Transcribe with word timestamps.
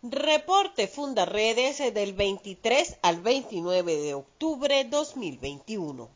Reporte 0.00 0.86
Fundaredes 0.86 1.78
del 1.92 2.12
23 2.12 2.98
al 3.02 3.20
29 3.20 3.96
de 3.96 4.14
octubre 4.14 4.84
2021. 4.84 6.08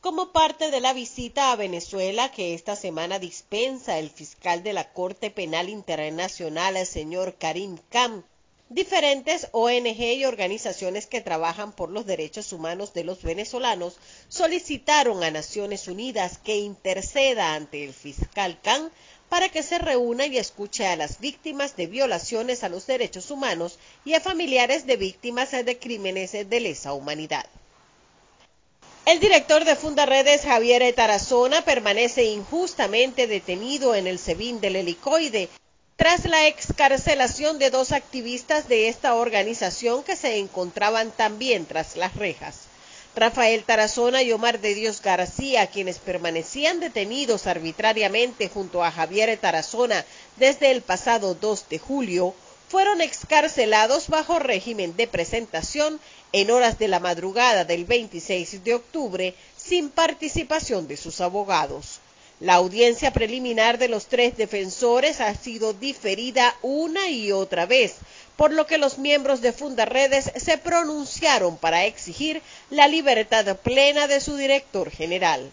Como 0.00 0.32
parte 0.32 0.72
de 0.72 0.80
la 0.80 0.92
visita 0.92 1.52
a 1.52 1.56
Venezuela 1.56 2.32
que 2.32 2.52
esta 2.52 2.74
semana 2.74 3.20
dispensa 3.20 4.00
el 4.00 4.10
fiscal 4.10 4.64
de 4.64 4.72
la 4.72 4.92
Corte 4.92 5.30
Penal 5.30 5.68
Internacional, 5.68 6.76
el 6.76 6.84
señor 6.84 7.36
Karim 7.38 7.78
Khan, 7.90 8.24
Diferentes 8.72 9.48
ONG 9.50 10.00
y 10.00 10.24
organizaciones 10.24 11.08
que 11.08 11.20
trabajan 11.20 11.72
por 11.72 11.90
los 11.90 12.06
derechos 12.06 12.52
humanos 12.52 12.94
de 12.94 13.02
los 13.02 13.20
venezolanos 13.20 13.98
solicitaron 14.28 15.24
a 15.24 15.32
Naciones 15.32 15.88
Unidas 15.88 16.38
que 16.38 16.58
interceda 16.58 17.54
ante 17.54 17.82
el 17.82 17.92
fiscal 17.92 18.60
Khan 18.62 18.92
para 19.30 19.48
que 19.48 19.62
se 19.62 19.78
reúna 19.78 20.26
y 20.26 20.36
escuche 20.36 20.86
a 20.86 20.96
las 20.96 21.20
víctimas 21.20 21.76
de 21.76 21.86
violaciones 21.86 22.64
a 22.64 22.68
los 22.68 22.86
derechos 22.86 23.30
humanos 23.30 23.78
y 24.04 24.14
a 24.14 24.20
familiares 24.20 24.86
de 24.86 24.96
víctimas 24.96 25.52
de 25.52 25.78
crímenes 25.78 26.32
de 26.32 26.60
lesa 26.60 26.92
humanidad. 26.92 27.46
El 29.06 29.20
director 29.20 29.64
de 29.64 29.76
Fundaredes, 29.76 30.42
Javier 30.42 30.92
Tarazona, 30.94 31.62
permanece 31.62 32.24
injustamente 32.24 33.26
detenido 33.26 33.94
en 33.94 34.06
el 34.06 34.18
SEBIN 34.18 34.60
del 34.60 34.76
helicoide 34.76 35.48
tras 35.96 36.24
la 36.24 36.46
excarcelación 36.48 37.58
de 37.58 37.70
dos 37.70 37.92
activistas 37.92 38.68
de 38.68 38.88
esta 38.88 39.14
organización 39.14 40.02
que 40.02 40.16
se 40.16 40.38
encontraban 40.38 41.12
también 41.12 41.66
tras 41.66 41.96
las 41.96 42.16
rejas. 42.16 42.69
Rafael 43.16 43.64
Tarazona 43.64 44.22
y 44.22 44.30
Omar 44.32 44.60
de 44.60 44.74
Dios 44.74 45.02
García, 45.02 45.66
quienes 45.66 45.98
permanecían 45.98 46.78
detenidos 46.78 47.48
arbitrariamente 47.48 48.48
junto 48.48 48.84
a 48.84 48.92
Javier 48.92 49.36
Tarazona 49.36 50.04
desde 50.36 50.70
el 50.70 50.80
pasado 50.80 51.34
2 51.34 51.68
de 51.68 51.78
julio, 51.80 52.34
fueron 52.68 53.00
excarcelados 53.00 54.06
bajo 54.08 54.38
régimen 54.38 54.96
de 54.96 55.08
presentación 55.08 55.98
en 56.32 56.52
horas 56.52 56.78
de 56.78 56.86
la 56.86 57.00
madrugada 57.00 57.64
del 57.64 57.84
26 57.84 58.62
de 58.62 58.74
octubre 58.74 59.34
sin 59.56 59.90
participación 59.90 60.86
de 60.86 60.96
sus 60.96 61.20
abogados. 61.20 61.98
La 62.38 62.54
audiencia 62.54 63.12
preliminar 63.12 63.76
de 63.76 63.88
los 63.88 64.06
tres 64.06 64.36
defensores 64.36 65.20
ha 65.20 65.34
sido 65.34 65.72
diferida 65.72 66.56
una 66.62 67.10
y 67.10 67.32
otra 67.32 67.66
vez, 67.66 67.96
por 68.40 68.54
lo 68.54 68.66
que 68.66 68.78
los 68.78 68.96
miembros 68.96 69.42
de 69.42 69.52
Fundaredes 69.52 70.32
se 70.34 70.56
pronunciaron 70.56 71.58
para 71.58 71.84
exigir 71.84 72.40
la 72.70 72.88
libertad 72.88 73.54
plena 73.58 74.06
de 74.06 74.18
su 74.18 74.34
director 74.34 74.90
general. 74.90 75.52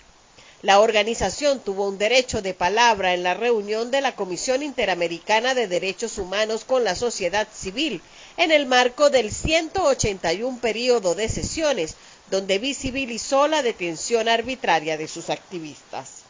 La 0.61 0.79
organización 0.79 1.59
tuvo 1.59 1.85
un 1.85 1.97
derecho 1.97 2.41
de 2.41 2.53
palabra 2.53 3.13
en 3.13 3.23
la 3.23 3.33
reunión 3.33 3.91
de 3.91 3.99
la 3.99 4.16
Comisión 4.16 4.63
Interamericana 4.63 5.53
de 5.53 5.67
Derechos 5.67 6.17
Humanos 6.17 6.63
con 6.63 6.85
la 6.85 6.95
sociedad 6.95 7.49
civil 7.53 8.02
en 8.38 8.53
el 8.53 8.66
marco 8.67 9.09
del 9.09 9.33
181 9.33 10.59
periodo 10.61 11.13
de 11.13 11.27
sesiones, 11.27 11.97
donde 12.31 12.57
visibilizó 12.57 13.49
la 13.49 13.63
detención 13.63 14.29
arbitraria 14.29 14.95
de 14.95 15.09
sus 15.09 15.29
activistas. 15.29 16.27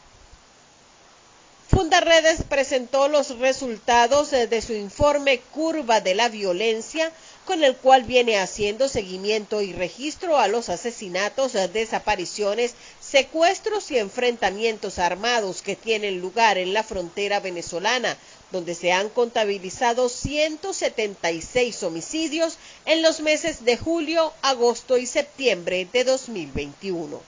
Fundaredes 1.69 2.43
presentó 2.43 3.09
los 3.09 3.39
resultados 3.39 4.31
eh, 4.31 4.47
de 4.47 4.61
su 4.61 4.71
informe 4.71 5.41
Curva 5.53 5.99
de 5.99 6.15
la 6.15 6.29
Violencia, 6.29 7.11
con 7.43 7.61
el 7.61 7.75
cual 7.75 8.03
viene 8.03 8.39
haciendo 8.39 8.87
seguimiento 8.87 9.61
y 9.61 9.73
registro 9.73 10.37
a 10.37 10.47
los 10.47 10.69
asesinatos, 10.69 11.55
eh, 11.55 11.67
desapariciones, 11.67 12.73
secuestros 13.01 13.91
y 13.91 13.97
enfrentamientos 13.97 14.97
armados 14.97 15.61
que 15.61 15.75
tienen 15.75 16.21
lugar 16.21 16.57
en 16.57 16.73
la 16.73 16.83
frontera 16.83 17.41
venezolana, 17.41 18.17
donde 18.51 18.73
se 18.73 18.93
han 18.93 19.09
contabilizado 19.09 20.07
176 20.07 21.83
homicidios 21.83 22.57
en 22.85 23.01
los 23.01 23.19
meses 23.19 23.65
de 23.65 23.75
julio, 23.75 24.31
agosto 24.41 24.97
y 24.97 25.05
septiembre 25.05 25.85
de 25.91 26.05
2021. 26.05 27.21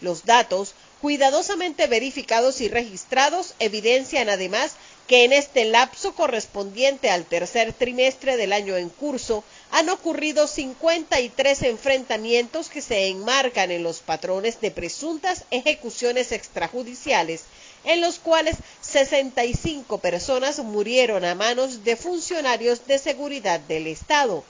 Los 0.00 0.24
datos 0.24 0.74
cuidadosamente 1.02 1.88
verificados 1.88 2.60
y 2.60 2.68
registrados 2.68 3.54
evidencian 3.58 4.28
además 4.28 4.74
que 5.08 5.24
en 5.24 5.32
este 5.32 5.64
lapso 5.64 6.14
correspondiente 6.14 7.10
al 7.10 7.24
tercer 7.24 7.72
trimestre 7.72 8.36
del 8.36 8.52
año 8.52 8.76
en 8.76 8.88
curso 8.88 9.42
han 9.72 9.88
ocurrido 9.88 10.46
53 10.46 11.62
enfrentamientos 11.62 12.68
que 12.68 12.80
se 12.80 13.08
enmarcan 13.08 13.72
en 13.72 13.82
los 13.82 13.98
patrones 13.98 14.60
de 14.60 14.70
presuntas 14.70 15.44
ejecuciones 15.50 16.30
extrajudiciales, 16.30 17.42
en 17.82 18.00
los 18.00 18.20
cuales 18.20 18.54
65 18.82 19.98
personas 19.98 20.60
murieron 20.60 21.24
a 21.24 21.34
manos 21.34 21.82
de 21.82 21.96
funcionarios 21.96 22.86
de 22.86 23.00
seguridad 23.00 23.58
del 23.58 23.88
Estado, 23.88 24.44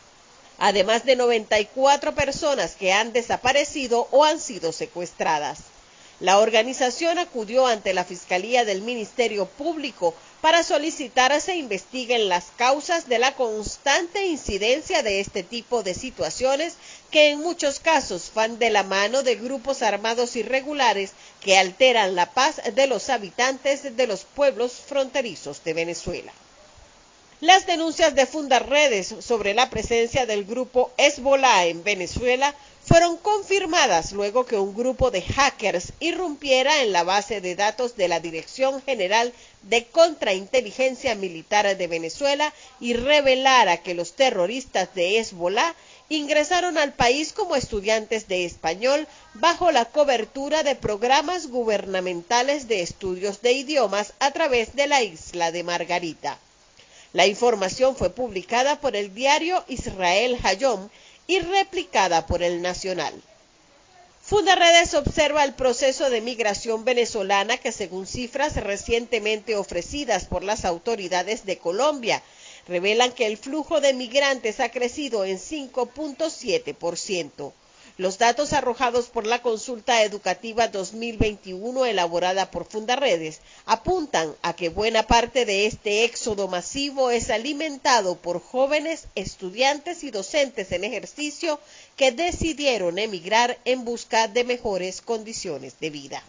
además 0.59 1.07
de 1.07 1.17
94 1.17 2.15
personas 2.15 2.77
que 2.77 2.93
han 2.93 3.15
desaparecido 3.15 4.07
o 4.11 4.25
han 4.25 4.39
sido 4.39 4.71
secuestradas. 4.73 5.72
La 6.23 6.39
organización 6.39 7.19
acudió 7.19 7.67
ante 7.67 7.93
la 7.93 8.05
Fiscalía 8.05 8.65
del 8.65 8.81
Ministerio 8.83 9.47
Público 9.47 10.15
para 10.41 10.63
solicitar 10.63 11.33
a 11.33 11.41
se 11.41 11.57
investiguen 11.57 12.29
las 12.29 12.45
causas 12.57 13.09
de 13.09 13.19
la 13.19 13.35
constante 13.35 14.25
incidencia 14.27 15.03
de 15.03 15.19
este 15.19 15.43
tipo 15.43 15.83
de 15.83 15.95
situaciones 15.95 16.75
que 17.11 17.31
en 17.31 17.41
muchos 17.41 17.81
casos 17.81 18.31
van 18.37 18.61
de 18.61 18.71
la 18.71 18.85
mano 18.85 19.25
de 19.25 19.35
grupos 19.35 19.83
armados 19.83 20.37
irregulares 20.37 21.11
que 21.41 21.59
alteran 21.59 22.15
la 22.15 22.31
paz 22.31 22.61
de 22.73 22.87
los 22.87 23.11
habitantes 23.11 23.97
de 23.97 24.07
los 24.07 24.23
pueblos 24.23 24.75
fronterizos 24.75 25.65
de 25.65 25.75
Venezuela. 25.75 26.33
Las 27.41 27.67
denuncias 27.67 28.15
de 28.15 28.27
Fundaredes 28.27 29.13
sobre 29.19 29.55
la 29.55 29.71
presencia 29.71 30.25
del 30.25 30.45
grupo 30.45 30.93
Hezbollah 30.99 31.67
en 31.67 31.83
Venezuela 31.83 32.55
fueron 32.85 33.17
confirmadas 33.17 34.13
luego 34.13 34.45
que 34.45 34.57
un 34.59 34.75
grupo 34.75 35.11
de 35.11 35.23
hackers 35.23 35.93
irrumpiera 36.01 36.83
en 36.83 36.93
la 36.93 37.05
base 37.05 37.41
de 37.41 37.55
datos 37.55 37.97
de 37.97 38.09
la 38.09 38.19
Dirección 38.19 38.83
General 38.83 39.33
de 39.63 39.87
Contrainteligencia 39.87 41.15
Militar 41.15 41.77
de 41.77 41.87
Venezuela 41.87 42.53
y 42.81 42.95
revelara 42.95 43.79
que 43.79 43.95
los 43.95 44.15
terroristas 44.15 44.95
de 44.95 45.19
Hezbollah 45.19 45.75
ingresaron 46.09 46.77
al 46.77 46.93
país 46.93 47.33
como 47.33 47.55
estudiantes 47.55 48.27
de 48.27 48.45
español 48.45 49.07
bajo 49.35 49.71
la 49.71 49.85
cobertura 49.85 50.63
de 50.65 50.75
programas 50.75 51.47
gubernamentales 51.47 52.67
de 52.67 52.83
estudios 52.83 53.41
de 53.43 53.53
idiomas 53.53 54.13
a 54.19 54.33
través 54.33 54.75
de 54.75 54.89
la 54.89 55.03
isla 55.03 55.53
de 55.53 55.63
Margarita. 55.63 56.39
La 57.13 57.27
información 57.27 57.95
fue 57.95 58.11
publicada 58.11 58.81
por 58.81 58.97
el 58.97 59.15
diario 59.15 59.65
Israel 59.69 60.39
Hayom 60.43 60.89
y 61.27 61.41
replicada 61.41 62.27
por 62.27 62.43
el 62.43 62.63
Nacional. 62.63 63.13
Fundaredes 64.23 64.95
observa 64.95 65.45
el 65.45 65.53
proceso 65.55 66.09
de 66.09 66.21
migración 66.21 66.85
venezolana 66.85 67.59
que 67.59 67.73
según 67.73 68.07
cifras 68.07 68.55
recientemente 68.57 69.57
ofrecidas 69.57 70.27
por 70.27 70.45
las 70.45 70.65
autoridades 70.65 71.45
de 71.45 71.59
Colombia, 71.59 72.23
revelan 72.69 73.11
que 73.13 73.27
el 73.27 73.37
flujo 73.37 73.81
de 73.81 73.95
migrantes 73.95 74.61
ha 74.61 74.71
crecido 74.71 75.25
en 75.25 75.39
5.7%. 75.39 77.53
Los 77.99 78.17
datos 78.17 78.55
arrojados 78.55 79.07
por 79.09 79.27
la 79.27 79.43
consulta 79.43 80.03
educativa 80.03 80.69
2021 80.69 81.85
elaborada 81.85 82.51
por 82.51 82.65
Fundaredes 82.65 83.41
apuntan 83.67 84.35
a 84.41 84.57
que 84.57 84.71
buena 84.71 85.03
parte 85.03 85.45
de 85.45 85.67
este 85.67 86.05
éxodo 86.05 86.49
masivo 86.49 87.11
es 87.11 87.29
alimentado 87.29 88.17
por 88.17 88.41
jóvenes, 88.41 89.05
estudiantes 89.15 90.05
y 90.05 90.11
docentes 90.11 90.73
en 90.73 90.85
ejercicio 90.85 91.61
que 91.97 92.13
decidieron 92.13 92.99
emigrar 92.99 93.59
en 93.67 93.85
busca 93.85 94.27
de 94.27 94.45
mejores 94.45 95.03
condiciones 95.03 95.79
de 95.79 95.91
vida. 95.91 96.23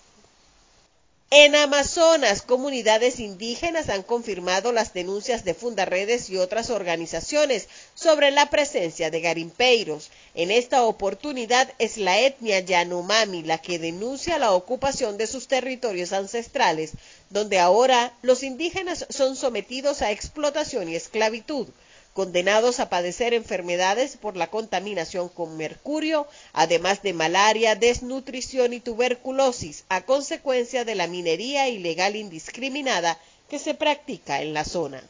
En 1.35 1.55
Amazonas, 1.55 2.43
comunidades 2.43 3.19
indígenas 3.19 3.89
han 3.89 4.03
confirmado 4.03 4.71
las 4.71 4.93
denuncias 4.93 5.43
de 5.43 5.55
Fundaredes 5.55 6.29
y 6.29 6.37
otras 6.37 6.69
organizaciones 6.69 7.69
sobre 7.95 8.29
la 8.29 8.51
presencia 8.51 9.09
de 9.09 9.19
garimpeiros. 9.19 10.11
En 10.35 10.49
esta 10.49 10.83
oportunidad 10.83 11.71
es 11.77 11.97
la 11.97 12.19
etnia 12.19 12.59
Yanomami 12.59 13.43
la 13.43 13.59
que 13.59 13.77
denuncia 13.77 14.39
la 14.39 14.53
ocupación 14.53 15.17
de 15.17 15.27
sus 15.27 15.47
territorios 15.47 16.11
ancestrales, 16.11 16.93
donde 17.29 17.59
ahora 17.59 18.13
los 18.23 18.41
indígenas 18.41 19.05
son 19.09 19.35
sometidos 19.35 20.01
a 20.01 20.11
explotación 20.11 20.89
y 20.89 20.95
esclavitud 20.95 21.67
condenados 22.13 22.79
a 22.79 22.89
padecer 22.89 23.33
enfermedades 23.33 24.17
por 24.17 24.37
la 24.37 24.47
contaminación 24.47 25.29
con 25.29 25.57
mercurio, 25.57 26.27
además 26.53 27.01
de 27.01 27.13
malaria, 27.13 27.75
desnutrición 27.75 28.73
y 28.73 28.79
tuberculosis 28.79 29.83
a 29.89 30.01
consecuencia 30.01 30.85
de 30.85 30.95
la 30.95 31.07
minería 31.07 31.69
ilegal 31.69 32.15
indiscriminada 32.15 33.17
que 33.49 33.57
se 33.57 33.73
practica 33.73 34.41
en 34.41 34.53
la 34.53 34.63
zona. 34.63 35.03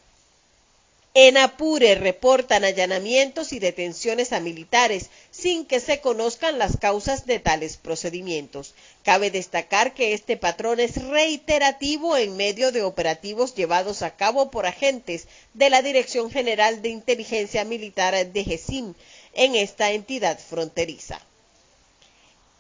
En 1.16 1.38
Apure 1.38 1.94
reportan 1.94 2.66
allanamientos 2.66 3.54
y 3.54 3.60
detenciones 3.60 4.34
a 4.34 4.40
militares 4.40 5.12
sin 5.30 5.64
que 5.64 5.80
se 5.80 6.02
conozcan 6.02 6.58
las 6.58 6.78
causas 6.78 7.28
de 7.28 7.38
tales 7.38 7.78
procedimientos. 7.78 8.74
Cabe 9.04 9.30
destacar 9.30 9.94
que 9.94 10.14
este 10.14 10.38
patrón 10.38 10.80
es 10.80 10.96
reiterativo 11.04 12.18
en 12.18 12.36
medio 12.36 12.72
de 12.72 12.82
operativos 12.82 13.54
llevados 13.54 14.02
a 14.02 14.16
cabo 14.16 14.50
por 14.50 14.66
agentes 14.66 15.28
de 15.54 15.70
la 15.70 15.84
Dirección 15.84 16.32
General 16.32 16.82
de 16.82 16.90
Inteligencia 16.90 17.64
Militar 17.64 18.32
de 18.32 18.44
GESIM 18.44 18.96
en 19.36 19.54
esta 19.54 19.92
entidad 19.92 20.40
fronteriza. 20.40 21.22